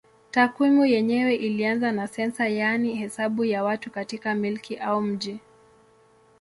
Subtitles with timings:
[0.31, 5.39] Takwimu yenyewe ilianza na sensa yaani hesabu ya watu katika milki au mji.